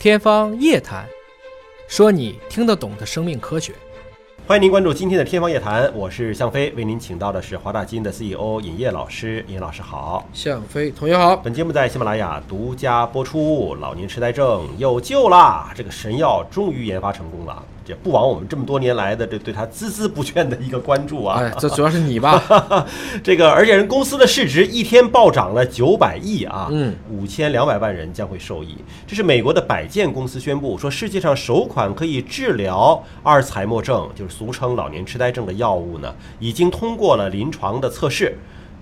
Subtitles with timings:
[0.00, 1.04] 天方夜谭，
[1.88, 3.72] 说你听得懂的生命科学。
[4.46, 9.44] 欢迎您关注今天的《天方夜谭》，我是向飞，为您请到的是华大基因的 CEO 尹烨老师。
[9.48, 11.36] 尹老师好，向飞同学好。
[11.38, 13.74] 本节目在喜马拉雅独家播出。
[13.80, 15.72] 老年痴呆症有救啦！
[15.74, 17.60] 这个神药终于研发成功了。
[17.88, 21.40] 也不枉我们这么多年来的这对他孜孜不倦的一个关注啊！
[21.40, 22.86] 哎，这主要是你吧？
[23.24, 26.68] 这个，而且人公司的市值一天暴涨了九百亿啊！
[26.70, 28.76] 嗯，五千两百万人将会受益。
[29.06, 38.36] 这是美国的百健公司宣布说，世界上首款可以治疗阿尔茨海默症，就是俗称老年痴呆症的药物呢，已经通过了临床的测试，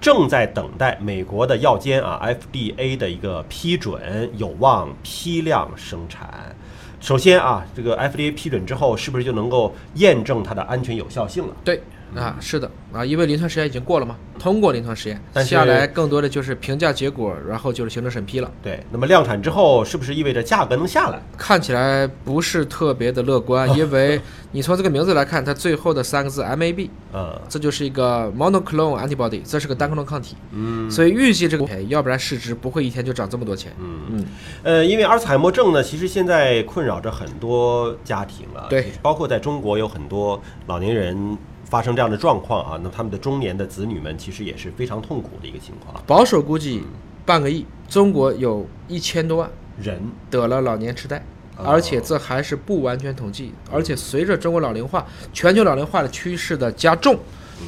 [0.00, 6.56] 正在等待美国的药监啊 FDA 的一个批准，有望批量生产。
[7.00, 11.54] 首先啊，这个 FDA 批准之后，是不是就能够验证它的安全有效性了？
[11.64, 11.80] 对。
[12.14, 18.50] 啊，是的啊，因为临床实验已经过了嘛，通过临床实验，但下来更多的就是评价结果，然后就是行政审批了。
[18.62, 21.20] 对，那么量产之后，是不是意味着价格能下来？
[21.36, 24.20] 看起来不是特别的乐观，因为
[24.52, 30.36] 你从这个名字来看，它最后的三个字 MAB，呃，这就是一个 monoclonal antibody，这是个单克隆抗体。
[30.52, 33.72] 嗯，所以预计这个，要不然市值不会一天就涨这么多钱。
[33.78, 34.24] 嗯嗯，
[34.62, 41.36] 呃，因为阿尔茨海默症呢，其实现在困扰着很多家庭了，对，包括在中国有很多老年人。
[41.68, 46.02] 发生这样的状况啊，那他们的中年的子女们其实也是非常痛苦的一个情况。
[46.06, 46.82] 保守估计
[47.26, 51.22] 半个亿，中国有一千多万人得了老年痴呆，
[51.56, 53.52] 而且这还是不完全统计。
[53.70, 57.18] 而且随着中国老龄化、全球老龄化的趋势的加重，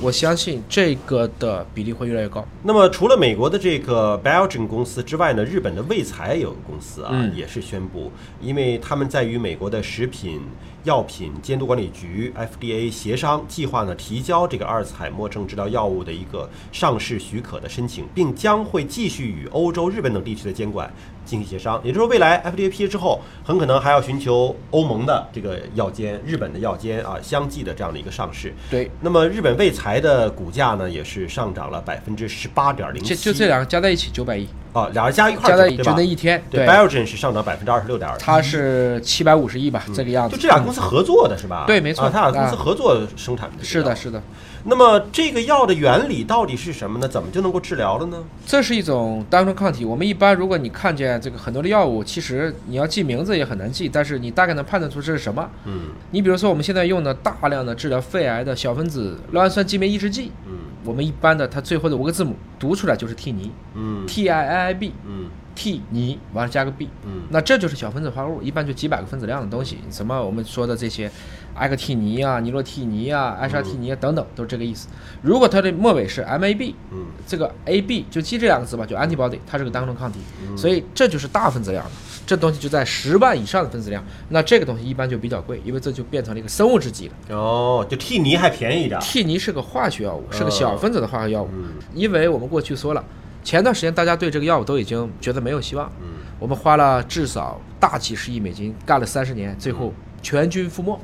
[0.01, 2.43] 我相信这个的比例会越来越高。
[2.62, 10.41] 那么除了美国的这个 Belgian 公司之外呢，日本的卫材有个公司啊，也是宣布，因为他们在与美国的食品。
[10.84, 20.91] 药品监督管理局 FDA 协商计划呢，提交这个阿尔茨海默症治疗药物的一个上市许可的申请，并将会继续与欧洲、日本等地区的监管
[21.25, 21.81] 进行协商。
[21.84, 28.55] 也就是说，未来 FDA 批之后，很可能还要寻求欧盟的这个药监、日本的药监啊相继的这样的一个上市。
[28.70, 28.91] 对。
[29.00, 33.15] 那么日本卫材的股价呢，也是上涨了百分之十八点零七。
[33.15, 34.49] 就这两个加在一起九百亿。
[34.72, 40.36] 啊，俩人加一块加在一就那一天，对，Belgian 是上涨百分之二十六点二，它是七百五十亿吧，这个样子。
[40.36, 41.64] 就这俩公司合作的是吧？
[41.66, 43.64] 对，没错，它俩公司合作生产的。
[43.64, 44.22] 是的，是的。
[44.62, 47.09] 那么这个药的原理到底是什么呢？
[47.09, 48.22] 怎么就能够治疗了呢？
[48.44, 49.86] 这是一种单克抗体。
[49.86, 55.48] 我们一般如果你看见这个很多的药物，其实你要记名字也很难记，但是你大概能判断出这是什么。
[55.64, 55.88] 嗯。
[56.10, 60.30] 你比如说我们现在用的大量的治疗肺癌的小分子酪氨酸激酶抑制剂。
[60.47, 60.50] 嗯。
[60.84, 63.50] 我们一般的它最后的五个字母读出来就是 T 尼。
[63.74, 64.06] 嗯。
[64.06, 64.92] T I I I B。
[65.06, 65.30] 嗯。
[65.55, 69.78] T 尼完了加个 B，嗯，那这就是小分子化合物，一般就几百个分子量的东西。
[69.91, 71.11] 什么我们说的这些，
[71.56, 74.89] 埃克替尼啊、尼洛替尼啊、艾沙替尼啊等等，都是这个意思。
[75.22, 80.21] 如果它的末尾是 MAB，嗯，这个 AB 就记这两个字吧，就 antibody，它是个单克隆抗体，
[80.56, 81.91] 所以这就是大分子量的。
[82.27, 87.37] 这东西就在十万以上的分子量，那这个东西一般就比较贵，因为这就变成了一个生物制剂了。
[87.37, 89.00] 哦，就替尼还便宜一点。
[89.00, 91.49] 替尼是个化学药物，是个小分子的化学药物。
[91.53, 93.05] 嗯，因为我们过去说了。
[93.43, 96.09] 前段时间大家对这个药物都已经觉得没有希望，嗯，
[96.39, 99.93] 我们花了至少大几十亿美金干了三十年，最后
[100.23, 100.99] 全军覆没，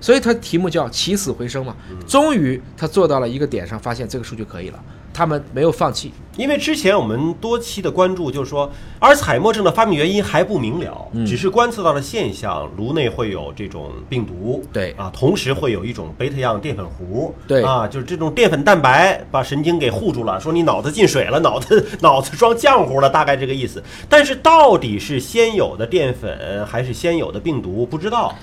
[0.00, 1.74] 所以它题目叫起死回生嘛，
[2.06, 4.82] 终于他做到了一个点上，发现这个数据可以了。
[5.16, 23.82] 他们没有放弃，因为之前我们多期的关注就是说，阿尔茨海默症的发病原因还不明了，只是观测到了现象，颅内会有这种病毒，对啊，同时会有一种贝塔样淀粉糊，对啊，就是这种淀粉蛋白把神经给护住了，说你脑子进水了，脑子 脑子装浆糊了，大概这个意思。
[24.06, 28.34] 但是到底是先有的淀粉还是先有的病毒，不知道。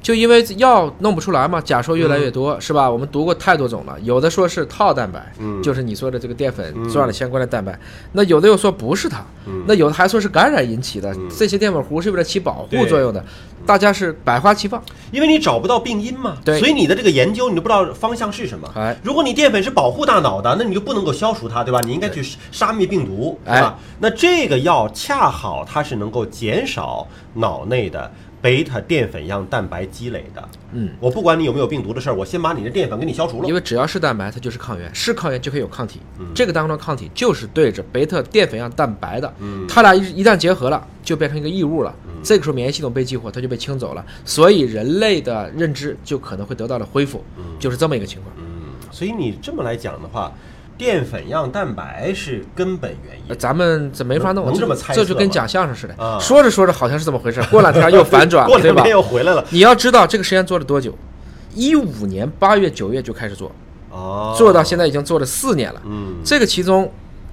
[0.00, 2.90] 就因为药弄不出来嘛，假说越来越多，是吧？
[2.90, 5.32] 我们读过太多种了，有的说是套蛋白，
[5.62, 7.78] 就是你说的这个淀粉转了相关的蛋白，
[8.12, 9.24] 那有的又说不是它，
[9.66, 13.22] 那有的还说是感染引起的，这些淀粉糊是为了起保护作用的，
[13.66, 18.70] 大家是百花齐放，因为你找不到病因嘛，对，所以你的这个研究你都不知道方向是什么。
[18.74, 21.80] 哎，如果你淀粉是保护大脑的，那你就不能够消除它，对吧？
[21.84, 23.78] 你应该去杀灭病毒，对吧？
[23.98, 28.10] 那这个药恰好它是能够减少脑内的。
[28.40, 33.48] 贝塔淀粉样蛋白积累的，嗯，我不管你有没有病毒的事儿，我先把你的淀粉给你消除了。
[33.48, 36.00] 因为只要是蛋白，它就是抗原，是抗原就可以有抗体。
[36.20, 41.94] 嗯这个当中的抗体就是对着贝塔淀粉样蛋白的，嗯，它俩一一旦结合了，就变成一个异物了。
[42.22, 47.24] 这个时候免疫系统被激活，它就被清走了，所以人类的认知就可能会得到了恢复，
[47.58, 48.32] 就是这么一个情况。
[48.36, 48.44] 嗯，
[48.90, 50.32] 所以你这么来讲的话。
[50.76, 59.44] 淀粉样蛋白是根本原因，咱们这没法弄，能这么猜这就跟讲相声似的，啊，说着说着好像是这么回事，过两天又反转， 过两天又回来了。
[59.50, 60.96] 你要知道这个实验做了多久？
[61.52, 63.50] 一五年八月九月就开始做，
[63.90, 65.82] 哦，做到现在已经做了四年了。
[65.84, 66.88] 嗯，这个其中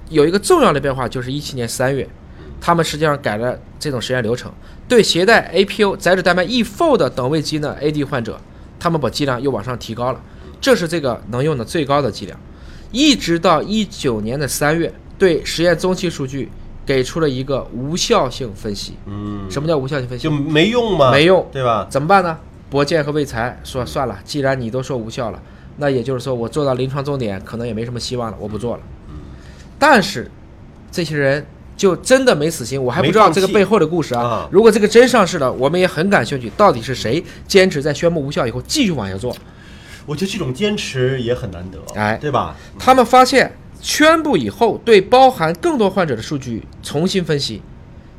[0.08, 2.08] 有一个重要的变化，就是一七年三月，
[2.60, 4.52] 他们实际上改了这种实验流程，
[4.88, 8.40] 对携带 APO 载脂蛋白 E4 的等位肌呢 AD 患者，
[8.78, 10.20] 他们把剂量又往上提高了，
[10.60, 12.38] 这是这个能用的最高的剂量。
[12.92, 16.50] 一直到一九年的三月，对实验中期数据
[16.86, 18.94] 给出了一个无效性分析。
[19.06, 20.24] 嗯，什么叫无效性分析？
[20.24, 21.10] 就没用吗？
[21.10, 21.86] 没用，对吧？
[21.90, 22.38] 怎么办呢？
[22.70, 25.40] 博健和卫才说算了，既然你都说无效了，
[25.76, 28.82] 那也就是说我做到临床终点可能也没什么希望了，我不做了。
[29.78, 30.30] 但是
[30.90, 31.44] 这些人
[31.76, 34.48] 就真的没死心，我还不知道这个背后的故事啊。
[34.50, 39.36] 如果这个真上市了，我们也很感兴趣，到底是谁坚持在宣布无效以后继续往下做？
[40.06, 42.56] 我觉得这种坚持也很难得，哎，对吧？
[42.78, 47.60] 他们发现宣布以后，对包含更多患者的数据重新分析，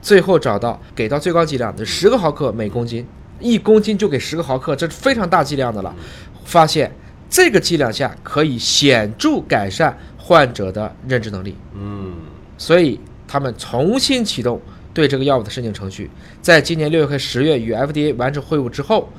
[0.02, 3.06] 最后找到给到最高剂量的十个毫克每公斤，
[3.40, 5.96] 一公斤就给十个毫克，这是非常大剂量的了。
[6.44, 6.94] 发现
[7.30, 11.56] 这个剂量下可以显著改善患者的认知能力。
[11.74, 12.14] 嗯，
[12.58, 14.62] 所以他们重新启动
[14.94, 16.10] 对这个药物的申请程序，
[16.42, 19.10] 在今年六月和十月与 FDA 完成会晤之后，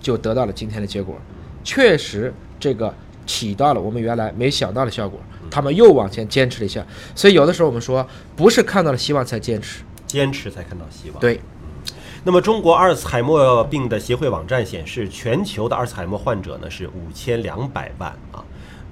[0.00, 1.16] 就得到了今天的结果。
[1.64, 2.94] 确实，这个
[3.26, 5.18] 起到了我们原来没想到的效果。
[5.50, 6.84] 他们又往前坚持了一下，
[7.14, 11.20] 所以有的时候我们说，不是看到了希望才坚持，坚持才看到希望。
[11.20, 11.40] 对。
[12.26, 18.42] 那么，中国阿尔茨海默病的协会网站显示，全球的阿尔茨海默患者呢是五千两百万啊，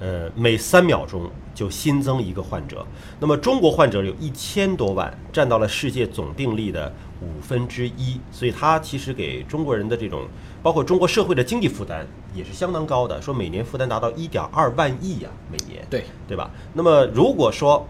[0.03, 2.85] 呃，每三秒钟就新增一个患者。
[3.21, 10.27] 那么，中国患者有一千多万，占到了世界总病例的五分之一，所以它其实给中国人的这种。
[10.61, 16.51] 包括中国社会的经济负担也是相当高的，说每年负担达到一点二万亿呀，每年，对对吧？
[16.75, 17.87] 那么如果说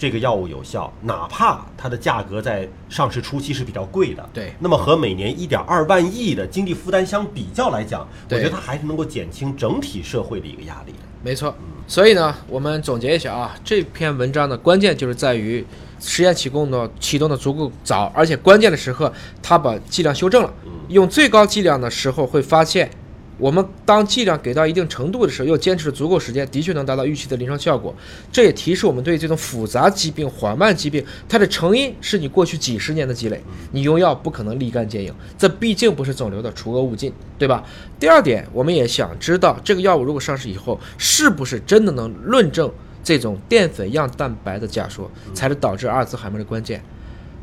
[0.00, 10.94] 这个药物有效，哪怕它的价格在上市初期是比较贵的，对，那么和每年一点二万亿的经济负担相比较来讲，我觉得它还是能够减轻整体社会的一个压力。
[11.22, 11.54] 没错，
[11.86, 15.62] 所以呢，我们总结一下啊，这篇文章的关键就是在于。
[16.02, 19.12] 实验启动的启动的足够早，而且关键的时刻，
[19.42, 20.50] 它把剂量修正了。
[20.88, 22.90] 用最高剂量的时候，会发现，
[23.40, 27.94] 我们当剂量给到一定程度的时候，又坚持了足够时间，的确能达到预期的临床效果。
[28.30, 33.42] 这也提示我们对这种复杂疾病、缓慢疾病，它的成因是你过去几十年的积累。
[33.72, 37.64] 你用药不可能立竿见影，这毕竟不是肿瘤的除恶务尽，对吧？
[37.98, 42.70] 第二点，我们也想知道，这个药物如果上市以后，是不是真的能论证？
[43.02, 46.82] 这种淀粉样蛋白的假说才是导致阿尔兹海默的关键。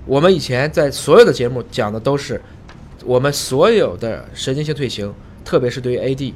[0.05, 2.39] 我们以前在所有的节目讲的都是，
[3.03, 5.11] 我们所有的神经性退行，
[5.47, 6.33] 特别是对于 AD，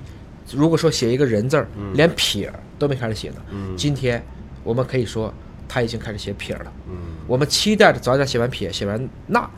[0.54, 2.50] 如果说写一个人字儿，连撇
[2.80, 3.36] 都没开始写呢。
[3.76, 4.24] 今天
[4.64, 5.34] 我们可以说
[5.68, 6.72] 他已经开始写撇了。
[7.28, 9.50] 我们期待着早点写完撇，写完捺。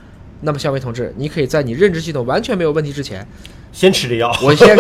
[0.42, 3.26] 那么，肖威同志，你可以在你认知系统完全没有问题之前。
[3.72, 4.76] 先吃这药， 我先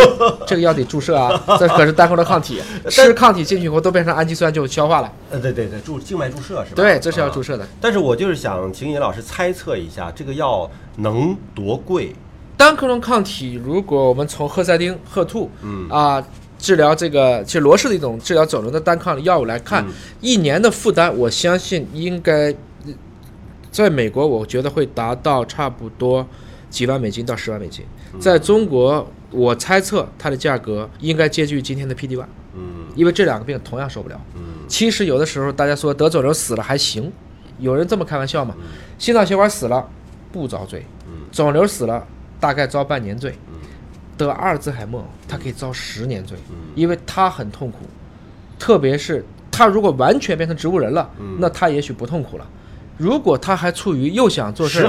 [0.48, 2.60] 这个药得注射啊， 这可是单口的抗体，
[2.90, 5.14] 吃抗体进去以后都变成氨基酸就消化了。
[5.30, 6.76] 呃，对对对，注静脉注射是吧？
[6.76, 7.66] 对，这是要注射的。
[7.80, 12.14] 但是我就是想请尹老师猜测一下，这个药能多贵？
[12.64, 16.26] 单克隆抗体，如果我们从赫赛丁、赫兔，嗯啊，
[16.58, 19.86] 治疗这个其实罗氏的一种治疗肿瘤的单抗药物来看，
[20.22, 22.56] 一年的负担，我相信应该
[23.70, 26.26] 在美国，我觉得会达到差不多。
[26.70, 27.86] 几万美金到十万美金，
[28.18, 32.26] 在中国，我猜测它的价格应该接近今天的 PD one。
[32.56, 34.20] 嗯，因为这两个病同样受不了。
[34.36, 37.12] 嗯，其实有的时候大家说得肿瘤死了还行，
[37.60, 38.56] 有人这么开玩笑嘛？
[38.98, 39.88] 心脏血管死了
[40.32, 40.84] 不遭罪，
[41.32, 42.08] 肿瘤死了
[42.44, 43.34] 大概遭半年罪。
[44.18, 46.38] 得阿尔兹海默他可以遭十年罪，
[46.76, 47.78] 因为他很痛苦，
[48.60, 51.10] 特别是他如果完全变成植物人了，
[51.40, 52.46] 那他也许不痛苦了。
[52.98, 54.82] 如果他还处于又想做事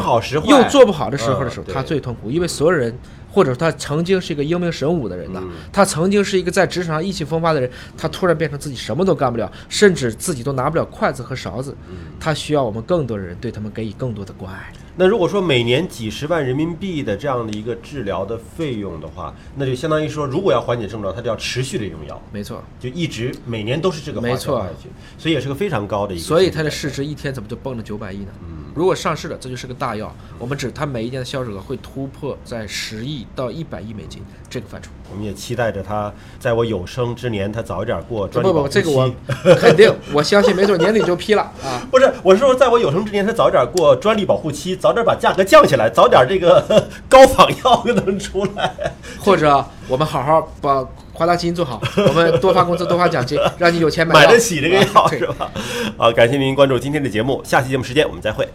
[0.50, 2.94] 又做不好的时候的时候，他最痛苦，因为所有人，
[3.34, 11.76] 或者他曾经是一个英明神武的人呢，他曾经是一个在职场上意气风发的人，他突然变成自己什么都干不了，甚至自己都拿不了筷子和勺子，
[12.20, 14.72] 他需要我们更多的人对他们给予更多的关爱。
[14.96, 22.22] 那如果说每年几十万人民币的这样的一个治疗的费用的话，那就相当于说，如果要缓解症状，他就要持续的用药。
[22.32, 24.64] 没错，就一直每年都是这个没错，
[25.18, 26.22] 所以也是个非常高的一个。
[26.22, 28.28] 所以它的市值一天怎么就蹦了九百亿呢？
[28.42, 28.62] 嗯。
[28.72, 30.14] 如果上市了，这就是个大药。
[30.38, 34.90] 我们指它每一年的销售额会突破在十亿到一百亿美金这个范畴。
[35.10, 39.10] 我们也期待着他在我有生之年，他早一点过专利不不，这个我
[39.56, 41.82] 肯定，我相信没准年底就批了啊。
[41.90, 48.72] 不是，我是说在我有生之年，它早一点过专利保护期，早点把价格降下来，早点这个 高仿药能出来。
[49.20, 55.50] 或者我们好好把华大基因做好，我们多发工资，多发奖金，让你有钱买得起这个药，是吧？
[55.96, 58.48] 好，感谢您关注今天的节目，下期节目时间我们再会。